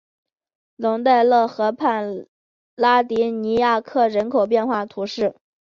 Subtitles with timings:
[0.77, 2.25] 龙代勒河畔
[2.73, 5.35] 拉迪尼亚克人口变化图示